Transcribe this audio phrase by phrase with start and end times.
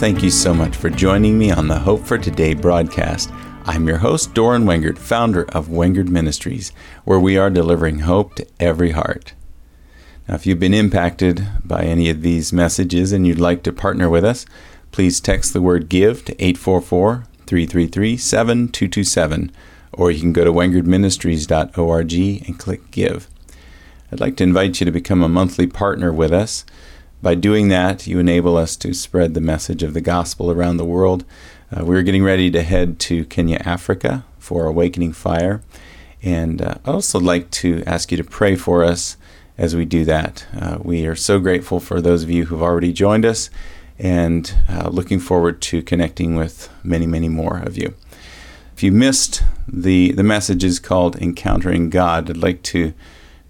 [0.00, 3.30] Thank you so much for joining me on the Hope for Today broadcast.
[3.66, 6.72] I'm your host, Doran Wengert, founder of Wengert Ministries,
[7.04, 9.34] where we are delivering hope to every heart.
[10.26, 14.08] Now, if you've been impacted by any of these messages and you'd like to partner
[14.08, 14.46] with us,
[14.90, 19.52] please text the word GIVE to 844 333 7227,
[19.92, 23.28] or you can go to wengertministries.org and click Give.
[24.10, 26.64] I'd like to invite you to become a monthly partner with us.
[27.22, 30.86] By doing that, you enable us to spread the message of the gospel around the
[30.86, 31.24] world.
[31.70, 35.60] Uh, we're getting ready to head to Kenya, Africa for Awakening Fire.
[36.22, 39.18] And uh, I'd also like to ask you to pray for us
[39.58, 40.46] as we do that.
[40.58, 43.50] Uh, we are so grateful for those of you who've already joined us
[43.98, 47.94] and uh, looking forward to connecting with many, many more of you.
[48.74, 52.94] If you missed the, the messages called Encountering God, I'd like to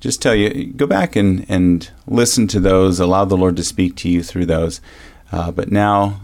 [0.00, 3.96] just tell you go back and, and listen to those, allow the Lord to speak
[3.96, 4.80] to you through those.
[5.30, 6.22] Uh, but now,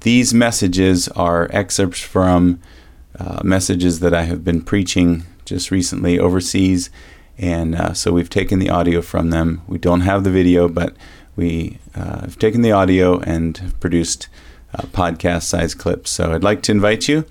[0.00, 2.60] these messages are excerpts from
[3.18, 6.90] uh, messages that I have been preaching just recently overseas.
[7.38, 9.62] And uh, so we've taken the audio from them.
[9.66, 10.96] We don't have the video, but
[11.34, 14.28] we uh, have taken the audio and produced
[14.74, 16.10] uh, podcast sized clips.
[16.10, 17.24] So I'd like to invite you.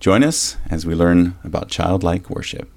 [0.00, 2.70] Join us as we learn about childlike worship.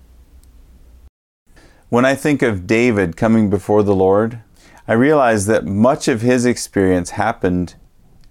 [1.91, 4.39] When I think of David coming before the Lord,
[4.87, 7.75] I realize that much of his experience happened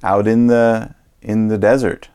[0.02, 2.08] out in the in the desert.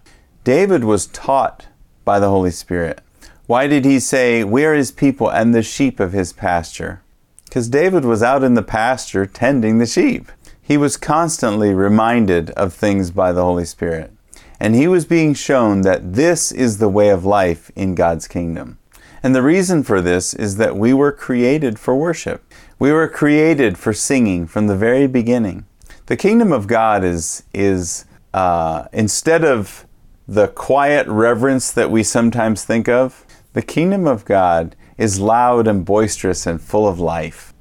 [0.43, 1.67] David was taught
[2.03, 2.99] by the Holy Spirit.
[3.45, 7.01] Why did he say, "We are his people and the sheep of his pasture"?
[7.43, 10.31] Because David was out in the pasture tending the sheep.
[10.59, 14.11] He was constantly reminded of things by the Holy Spirit.
[14.59, 18.79] And he was being shown that this is the way of life in God's kingdom.
[19.25, 22.45] And the reason for this is that we were created for worship.
[22.77, 25.65] We were created for singing from the very beginning.
[26.05, 28.05] The kingdom of God is, is
[28.35, 29.87] uh, instead of
[30.27, 35.83] the quiet reverence that we sometimes think of, the kingdom of God is loud and
[35.83, 37.51] boisterous and full of life.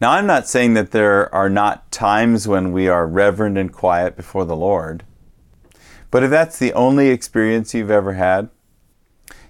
[0.00, 4.16] Now, I'm not saying that there are not times when we are reverent and quiet
[4.16, 5.04] before the Lord,
[6.10, 8.48] but if that's the only experience you've ever had,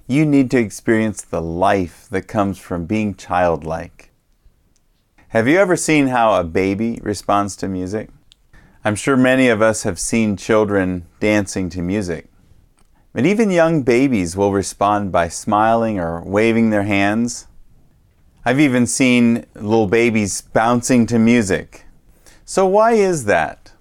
[0.06, 4.11] you need to experience the life that comes from being childlike.
[5.28, 8.11] Have you ever seen how a baby responds to music?
[8.84, 12.28] I'm sure many of us have seen children dancing to music.
[13.12, 17.49] But even young babies will respond by smiling or waving their hands.
[18.45, 21.84] I've even seen little babies bouncing to music.
[22.45, 23.72] So, why is that?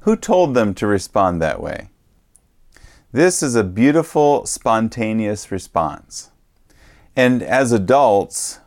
[0.00, 1.90] Who told them to respond that way?
[3.14, 6.32] This is a beautiful, spontaneous response.
[7.14, 8.58] And as adults,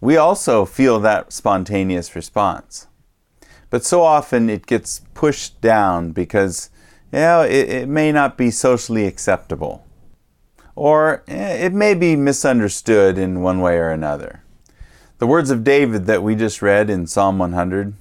[0.00, 2.86] we also feel that spontaneous response.
[3.70, 6.70] But so often it gets pushed down because
[7.12, 9.84] you know, it, it may not be socially acceptable.
[10.76, 14.44] Or eh, it may be misunderstood in one way or another.
[15.18, 17.94] The words of David that we just read in Psalm 100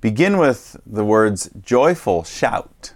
[0.00, 2.94] begin with the words joyful shout.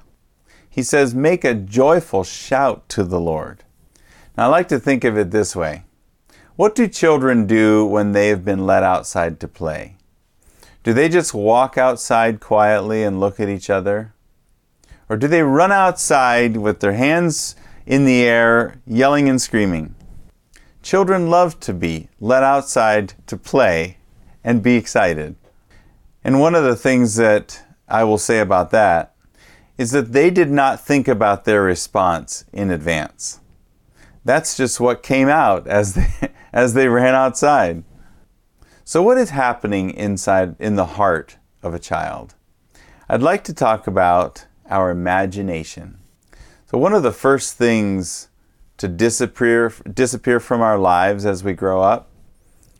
[0.74, 3.62] He says, Make a joyful shout to the Lord.
[4.36, 5.84] Now, I like to think of it this way
[6.56, 9.98] What do children do when they have been let outside to play?
[10.82, 14.14] Do they just walk outside quietly and look at each other?
[15.08, 17.54] Or do they run outside with their hands
[17.86, 19.94] in the air, yelling and screaming?
[20.82, 23.98] Children love to be let outside to play
[24.42, 25.36] and be excited.
[26.24, 29.13] And one of the things that I will say about that
[29.76, 33.40] is that they did not think about their response in advance.
[34.24, 36.08] That's just what came out as they,
[36.52, 37.84] as they ran outside.
[38.84, 42.34] So, what is happening inside in the heart of a child?
[43.08, 45.98] I'd like to talk about our imagination.
[46.66, 48.28] So, one of the first things
[48.76, 52.10] to disappear, disappear from our lives as we grow up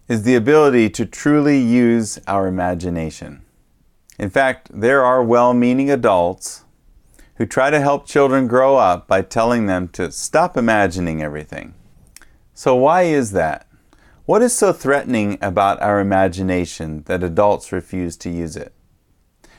[0.08, 3.42] is the ability to truly use our imagination.
[4.18, 6.63] In fact, there are well meaning adults
[7.36, 11.74] who try to help children grow up by telling them to stop imagining everything.
[12.52, 13.66] So, why is that?
[14.26, 18.72] What is so threatening about our imagination that adults refuse to use it?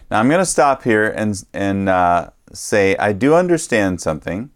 [0.09, 4.49] Now, I'm going to stop here and, and uh, say I do understand something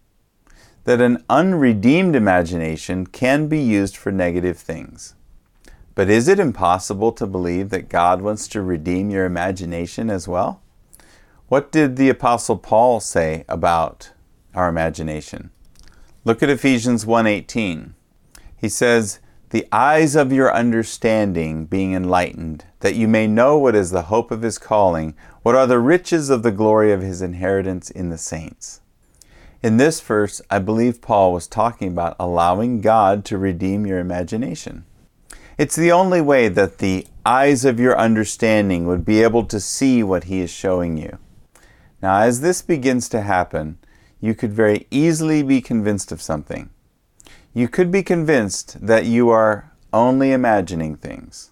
[0.86, 5.16] that an unredeemed imagination can be used for negative things.
[5.94, 10.62] But is it impossible to believe that God wants to redeem your imagination as well?
[11.50, 14.12] What did the apostle Paul say about
[14.54, 15.50] our imagination?
[16.24, 17.96] Look at Ephesians 1:18.
[18.56, 19.18] He says,
[19.50, 24.30] "The eyes of your understanding being enlightened, that you may know what is the hope
[24.30, 28.20] of his calling, what are the riches of the glory of his inheritance in the
[28.20, 28.82] saints.
[29.64, 34.86] In this verse, I believe Paul was talking about allowing God to redeem your imagination.
[35.58, 40.04] It's the only way that the eyes of your understanding would be able to see
[40.04, 41.18] what he is showing you.
[42.02, 43.78] Now, as this begins to happen,
[44.22, 46.70] you could very easily be convinced of something.
[47.54, 51.52] You could be convinced that you are only imagining things.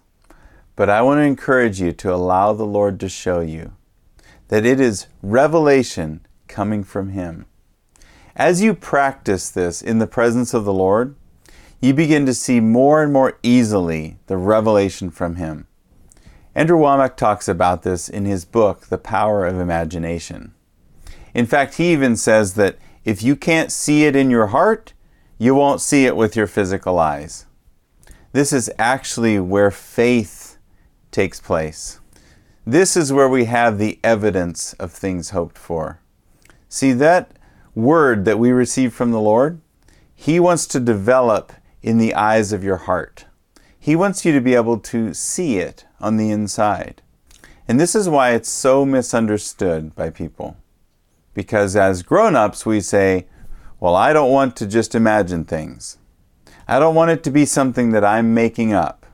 [0.76, 3.72] But I want to encourage you to allow the Lord to show you
[4.48, 7.46] that it is revelation coming from Him.
[8.34, 11.14] As you practice this in the presence of the Lord,
[11.80, 15.66] you begin to see more and more easily the revelation from Him.
[16.58, 20.54] Andrew Wommack talks about this in his book, The Power of Imagination.
[21.32, 24.92] In fact, he even says that if you can't see it in your heart,
[25.38, 27.46] you won't see it with your physical eyes.
[28.32, 30.58] This is actually where faith
[31.12, 32.00] takes place.
[32.66, 36.00] This is where we have the evidence of things hoped for.
[36.68, 37.38] See, that
[37.76, 39.60] word that we receive from the Lord,
[40.12, 41.52] He wants to develop
[41.84, 43.26] in the eyes of your heart.
[43.78, 47.02] He wants you to be able to see it on the inside.
[47.66, 50.56] And this is why it's so misunderstood by people.
[51.34, 53.26] Because as grown ups, we say,
[53.78, 55.98] Well, I don't want to just imagine things.
[56.66, 59.06] I don't want it to be something that I'm making up.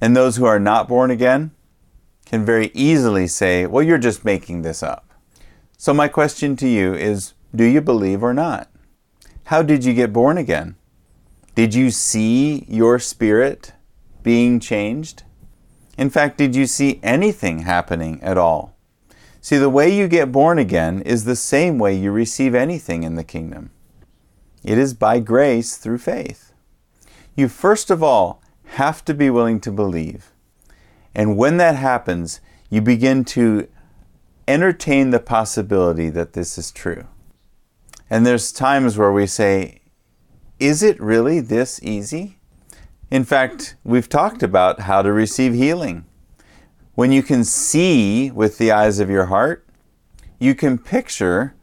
[0.00, 1.50] And those who are not born again
[2.24, 5.12] can very easily say, well, you're just making this up.
[5.76, 8.70] So, my question to you is do you believe or not?
[9.44, 10.76] How did you get born again?
[11.54, 13.72] Did you see your spirit
[14.22, 15.22] being changed?
[15.98, 18.76] In fact, did you see anything happening at all?
[19.40, 23.16] See, the way you get born again is the same way you receive anything in
[23.16, 23.72] the kingdom.
[24.62, 26.52] It is by grace through faith.
[27.34, 28.40] You first of all
[28.74, 30.30] have to be willing to believe.
[31.14, 32.40] And when that happens,
[32.70, 33.66] you begin to
[34.46, 37.06] entertain the possibility that this is true.
[38.08, 39.80] And there's times where we say,
[40.60, 42.37] is it really this easy?
[43.10, 46.04] In fact, we've talked about how to receive healing.
[46.94, 49.66] When you can see with the eyes of your heart,
[50.38, 51.54] you can picture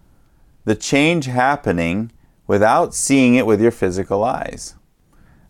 [0.64, 2.12] the change happening
[2.48, 4.76] without seeing it with your physical eyes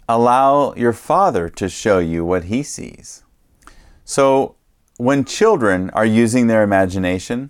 [0.07, 3.23] allow your Father to show you what He sees.
[4.03, 4.55] So,
[4.97, 7.49] when children are using their imagination,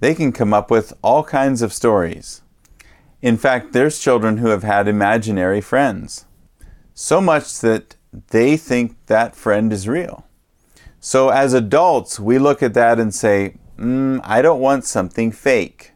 [0.00, 2.42] they can come up with all kinds of stories.
[3.20, 6.24] In fact, there's children who have had imaginary friends,
[7.00, 7.94] so much that
[8.30, 10.26] they think that friend is real.
[10.98, 15.92] So, as adults, we look at that and say, mm, I don't want something fake.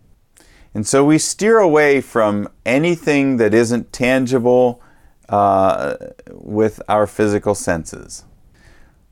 [0.72, 4.80] And so we steer away from anything that isn't tangible
[5.28, 5.96] uh,
[6.30, 8.24] with our physical senses.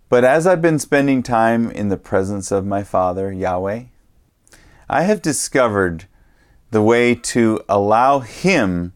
[0.09, 3.87] But as I've been spending time in the presence of my Father, Yahweh,
[4.89, 6.07] I have discovered
[6.71, 8.93] the way to allow Him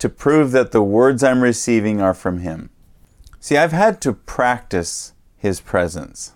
[0.00, 2.70] to prove that the words I'm receiving are from Him.
[3.38, 6.32] See, I've had to practice His presence.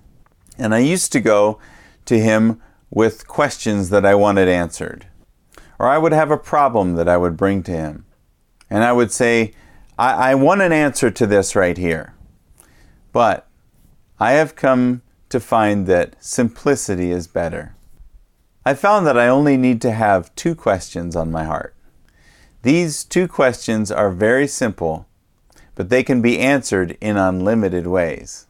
[0.57, 1.59] And I used to go
[2.05, 5.07] to Him with questions that I wanted answered.
[5.79, 8.05] Or I would have a problem that I would bring to Him.
[8.71, 9.53] And I would say,
[9.99, 12.15] I, I want an answer to this right here.
[13.13, 13.49] But
[14.21, 17.75] I have come to find that simplicity is better.
[18.65, 21.74] I found that I only need to have two questions on my heart.
[22.65, 25.07] These two questions are very simple,
[25.75, 28.47] but they can be answered in unlimited ways.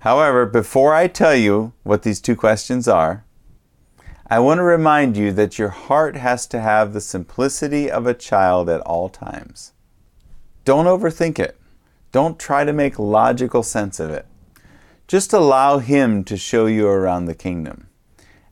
[0.00, 3.26] However, before I tell you what these two questions are,
[4.26, 8.14] I want to remind you that your heart has to have the simplicity of a
[8.14, 9.74] child at all times.
[10.64, 11.60] Don't overthink it.
[12.12, 14.24] Don't try to make logical sense of it.
[15.06, 17.88] Just allow Him to show you around the kingdom,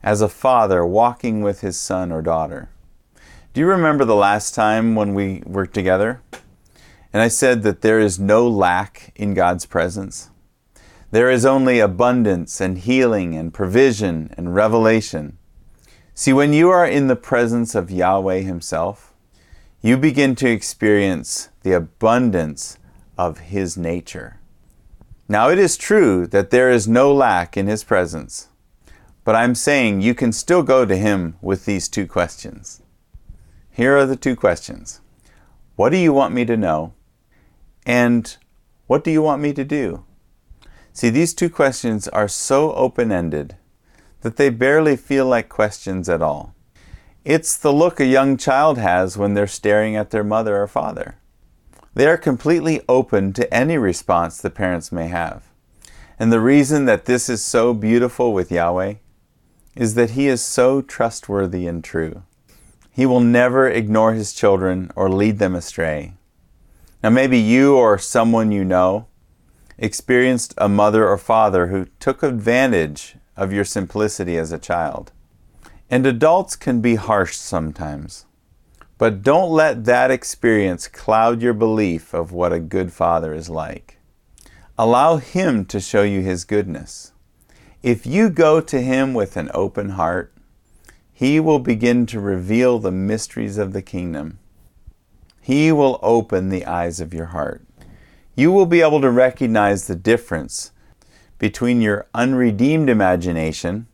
[0.03, 2.69] as a father walking with his son or daughter.
[3.59, 6.21] You remember the last time when we worked together?
[7.11, 10.29] And I said that there is no lack in God's presence.
[11.11, 15.37] There is only abundance and healing and provision and revelation.
[16.13, 19.13] See, when you are in the presence of Yahweh Himself,
[19.81, 22.77] you begin to experience the abundance
[23.17, 24.39] of His nature.
[25.27, 28.47] Now, it is true that there is no lack in His presence,
[29.25, 32.81] but I'm saying you can still go to Him with these two questions.
[33.79, 34.99] Here are the two questions
[35.77, 36.95] What do you want me to know?
[37.85, 38.35] And
[38.87, 40.03] what do you want me to do?
[40.91, 43.55] See, these two questions are so open ended
[44.19, 46.53] that they barely feel like questions at all.
[47.23, 51.15] It's the look a young child has when they're staring at their mother or father.
[51.93, 55.45] They are completely open to any response the parents may have.
[56.19, 58.95] And the reason that this is so beautiful with Yahweh
[59.77, 62.23] is that He is so trustworthy and true.
[62.99, 66.15] He will never ignore His children or lead them astray.
[67.01, 69.07] Now, maybe you or someone you know
[69.77, 75.13] experienced a mother or father who took advantage of your simplicity as a child.
[75.89, 78.25] And adults can be harsh sometimes.
[78.97, 83.97] But don't let that experience cloud your belief of what a good father is like.
[84.77, 87.13] Allow Him to show you His goodness.
[87.81, 90.33] If you go to Him with an open heart,
[91.19, 94.39] He will begin to reveal the mysteries of the kingdom.
[95.41, 97.61] He will open the eyes of your heart.
[98.37, 100.71] You will be able to recognize the difference
[101.37, 103.87] between your unredeemed imagination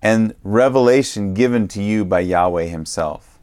[0.00, 3.38] and revelation given to you by Yahweh Himself.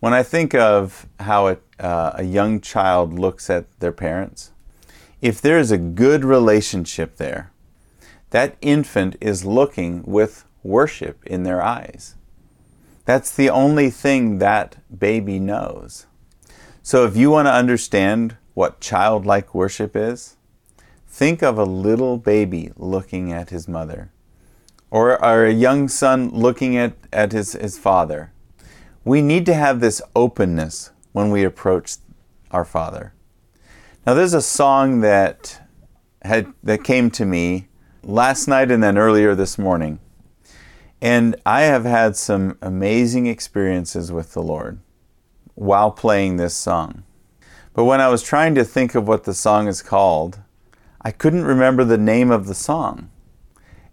[0.00, 4.50] When I think of how a, uh, a young child looks at their parents,
[5.22, 7.52] if there is a good relationship there,
[8.30, 12.16] that infant is looking with worship in their eyes.
[13.04, 16.06] That's the only thing that baby knows.
[16.82, 20.36] So if you want to understand what childlike worship is,
[21.06, 24.10] think of a little baby looking at his mother,
[24.90, 28.32] or, or a young son looking at, at his, his father
[29.04, 31.96] we need to have this openness when we approach
[32.50, 33.12] our Father.
[34.06, 35.60] Now, there's a song that
[36.22, 37.68] had that came to me
[38.02, 39.98] last night and then earlier this morning,
[41.04, 44.78] and I have had some amazing experiences with the Lord
[45.54, 47.04] while playing this song.
[47.74, 50.38] But when I was trying to think of what the song is called,
[51.02, 53.10] I couldn't remember the name of the song.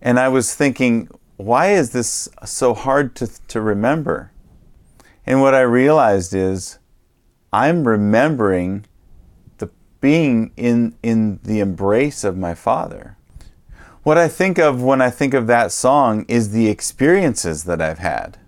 [0.01, 4.31] And I was thinking, why is this so hard to, to remember?
[5.25, 6.79] And what I realized is
[7.51, 8.85] I'm remembering
[9.57, 13.17] the being in, in the embrace of my Father.
[14.03, 17.99] What I think of when I think of that song is the experiences that I've
[17.99, 18.39] had,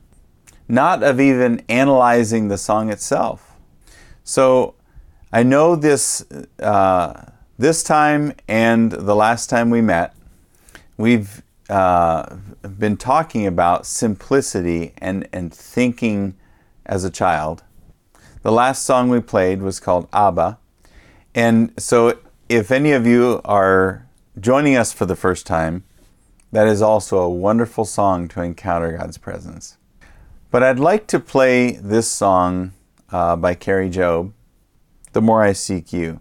[0.68, 3.54] not of even analyzing the song itself.
[4.24, 4.74] So
[5.32, 6.26] I know this,
[6.60, 7.26] uh,
[7.60, 10.16] this time and the last time we met,
[10.98, 12.36] we've uh,
[12.80, 16.34] been talking about simplicity and, and thinking
[16.84, 17.62] as a child.
[18.42, 20.58] The last song we played was called Abba.
[21.36, 22.18] And so,
[22.50, 24.08] if any of you are
[24.40, 25.84] joining us for the first time,
[26.52, 29.78] that is also a wonderful song to encounter God's presence.
[30.52, 32.74] But I'd like to play this song
[33.12, 34.34] uh, by Kari Jobe,
[35.14, 36.20] The More I Seek You.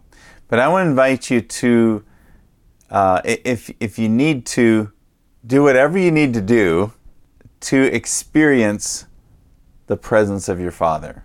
[0.48, 2.04] But I want to invite you to,
[2.90, 4.92] uh, if, if you need to,
[5.44, 6.92] do whatever you need to do
[7.60, 9.06] to experience
[9.86, 11.24] the presence of your Father.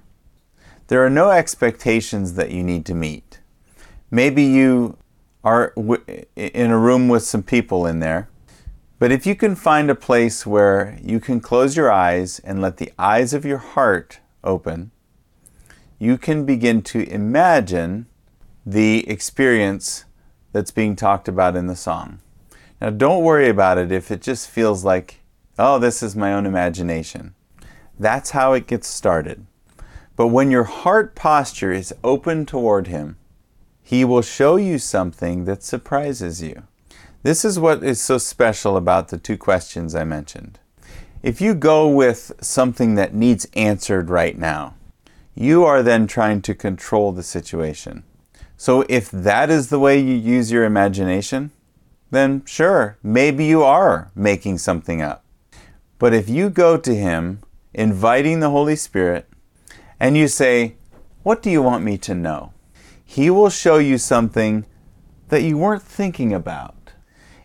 [0.88, 3.40] There are no expectations that you need to meet.
[4.10, 4.98] Maybe you
[5.48, 5.74] are
[6.36, 8.28] in a room with some people in there,
[9.00, 12.78] but if you can find a place where you can close your eyes and let
[12.78, 14.92] the eyes of your heart open,
[16.00, 18.08] you can begin to imagine
[18.66, 20.04] the experience
[20.52, 22.20] that's being talked about in the song.
[22.82, 25.22] Now, don't worry about it if it just feels like,
[25.58, 27.36] oh, this is my own imagination.
[27.98, 29.46] That's how it gets started.
[30.18, 33.16] But when your heart posture is open toward Him,
[33.88, 36.64] He will show you something that surprises you.
[37.24, 40.60] This is what is so special about the two questions I mentioned.
[41.24, 44.76] If you go with something that needs answered right now,
[45.36, 48.04] you are then trying to control the situation.
[48.58, 51.52] So if that is the way you use your imagination,
[52.12, 55.24] then sure, maybe you are making something up.
[55.98, 57.40] But if you go to Him
[57.74, 59.30] inviting the Holy Spirit,
[59.98, 60.76] and you say,
[61.24, 62.52] What do you want me to know?
[63.10, 64.66] He will show you something
[65.30, 66.92] that you weren't thinking about.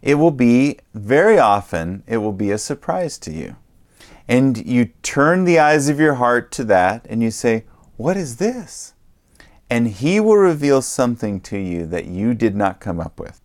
[0.03, 3.57] It will be, very often, it will be a surprise to you.
[4.27, 7.65] And you turn the eyes of your heart to that and you say,
[7.97, 8.95] What is this?
[9.71, 13.41] And He will reveal something to you that you did not come up with.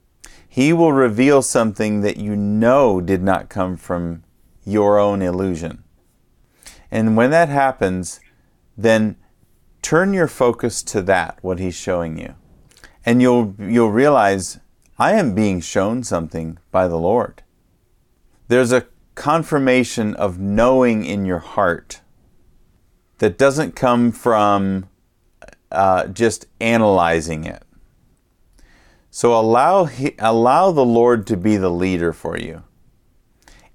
[0.49, 4.23] He will reveal something that you know did not come from
[4.65, 5.83] your own illusion.
[6.89, 8.19] And when that happens,
[8.75, 9.17] then
[9.81, 12.35] turn your focus to that, what he's showing you.
[13.05, 14.59] And you'll, you'll realize,
[14.99, 17.43] I am being shown something by the Lord.
[18.47, 22.01] There's a confirmation of knowing in your heart
[23.19, 24.89] that doesn't come from
[25.71, 27.63] uh, just analyzing it.
[29.09, 32.63] So allow, allow the Lord to be the leader for you,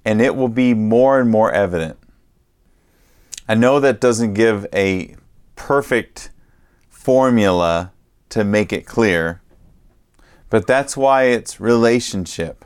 [0.05, 1.99] and it will be more and more evident.
[3.49, 5.17] I know that doesn't give a
[5.57, 6.31] perfect
[6.89, 7.93] formula
[8.31, 9.41] to make it clear,
[10.51, 12.65] But that's why it's relationship.